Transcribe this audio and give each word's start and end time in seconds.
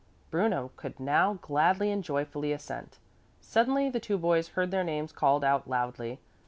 Bruno 0.31 0.71
could 0.77 0.99
now 0.99 1.37
gladly 1.43 1.91
and 1.91 2.03
joyfully 2.03 2.51
assent. 2.51 2.97
Suddenly 3.39 3.87
the 3.91 3.99
two 3.99 4.17
boys 4.17 4.47
heard 4.47 4.71
their 4.71 4.83
names 4.83 5.11
called 5.11 5.43
out 5.43 5.69
loudly. 5.69 6.19